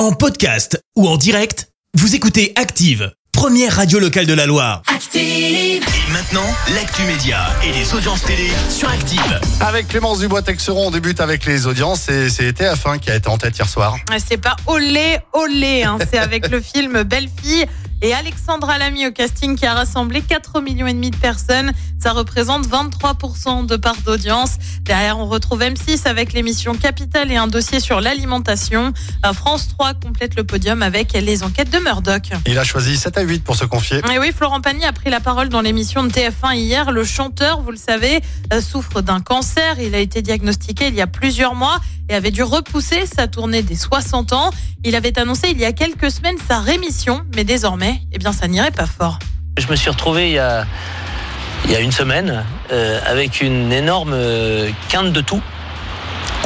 [0.00, 4.80] En podcast ou en direct, vous écoutez Active, première radio locale de la Loire.
[4.86, 5.20] Active.
[5.20, 5.80] Et
[6.10, 9.40] maintenant, l'actu média et les audiences télé sur Active.
[9.60, 13.36] Avec Clémence Dubois-Texeron, on débute avec les audiences et c'est TF1 qui a été en
[13.36, 13.98] tête hier soir.
[14.26, 15.98] C'est pas olé, olé, hein.
[16.10, 17.66] c'est avec le film Belle Fille
[18.02, 21.72] et Alexandra Lamy au casting qui a rassemblé 4 millions et demi de personnes.
[21.98, 24.56] Ça représente 23% de part d'audience.
[24.84, 28.94] Derrière, on retrouve M6 avec l'émission Capital et un dossier sur l'alimentation.
[29.26, 32.30] Euh, France 3 complète le podium avec les enquêtes de Murdoch.
[32.46, 34.00] Il a choisi 7 à 8 pour se confier.
[34.12, 36.92] Et oui, Florent Pagny a pris la parole dans l'émission de TF1 hier.
[36.92, 38.20] Le chanteur, vous le savez,
[38.52, 39.78] euh, souffre d'un cancer.
[39.78, 43.62] Il a été diagnostiqué il y a plusieurs mois et avait dû repousser sa tournée
[43.62, 44.50] des 60 ans.
[44.84, 48.48] Il avait annoncé il y a quelques semaines sa rémission, mais désormais, eh bien, ça
[48.48, 49.18] n'irait pas fort.
[49.58, 55.12] Je me suis retrouvé il y a, une semaine euh, avec une énorme euh, quinte
[55.12, 55.42] de tout.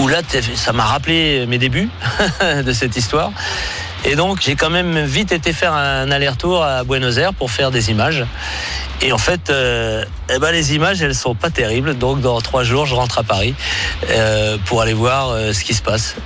[0.00, 0.22] Où là,
[0.56, 1.88] ça m'a rappelé mes débuts
[2.64, 3.30] de cette histoire.
[4.04, 7.70] Et donc, j'ai quand même vite été faire un aller-retour à Buenos Aires pour faire
[7.70, 8.24] des images.
[9.00, 11.96] Et en fait, euh, eh ben, les images, elles sont pas terribles.
[11.96, 13.54] Donc, dans trois jours, je rentre à Paris
[14.66, 16.16] pour aller voir ce qui se passe.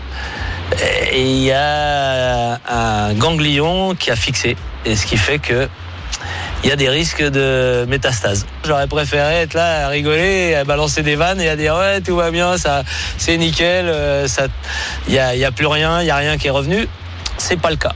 [1.13, 4.57] Et il y a un ganglion qui a fixé.
[4.85, 5.69] Et ce qui fait que
[6.65, 8.47] il y a des risques de métastase.
[8.65, 12.17] J'aurais préféré être là à rigoler, à balancer des vannes et à dire ouais tout
[12.17, 12.83] va bien, ça
[13.17, 14.49] c'est nickel, euh, ça
[15.07, 16.89] il y a, plus rien, il y a rien qui est revenu.
[17.37, 17.93] C'est pas le cas.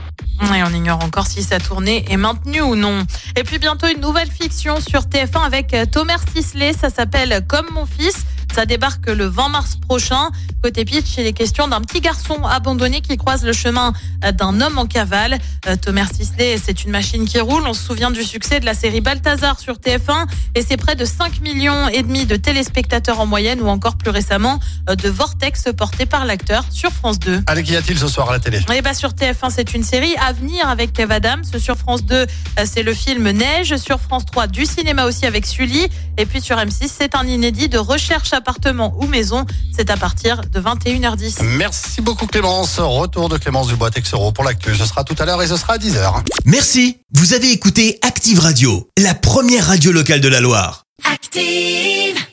[0.55, 3.05] Et on ignore encore si sa tournée est maintenue ou non.
[3.35, 6.73] Et puis bientôt une nouvelle fiction sur TF1 avec euh, Thomas Sisley.
[6.73, 8.25] Ça s'appelle Comme mon fils.
[8.53, 10.29] Ça débarque le 20 mars prochain.
[10.61, 14.61] Côté pitch, il est question d'un petit garçon abandonné qui croise le chemin euh, d'un
[14.61, 15.39] homme en cavale.
[15.67, 17.63] Euh, Thomas Sisley, c'est une machine qui roule.
[17.65, 21.03] On se souvient du succès de la série Balthazar sur TF1 et c'est près de
[21.03, 25.69] 5 millions et demi de téléspectateurs en moyenne ou encore plus récemment euh, de Vortex
[25.75, 27.41] porté par l'acteur sur France 2.
[27.47, 28.61] Allez, qu'y a-t-il ce soir à la télé?
[28.73, 31.43] Et bah sur TF1, c'est une série à venir avec Kev Adams.
[31.57, 32.25] Sur France 2, euh,
[32.65, 33.75] c'est le film Neige.
[33.77, 35.87] Sur France 3, du cinéma aussi avec Sully.
[36.17, 39.45] Et puis sur M6, c'est un inédit de recherche appartement ou maison.
[39.73, 41.43] C'est à partir de 21h10.
[41.57, 42.77] Merci beaucoup Clémence.
[42.77, 44.75] Retour de Clémence Dubois-Texeron pour l'actu.
[44.75, 46.23] Ce sera tout à l'heure et ce sera à 10h.
[46.43, 50.83] Merci, vous avez écouté Active Radio, la première radio locale de la Loire.
[51.09, 52.23] Active.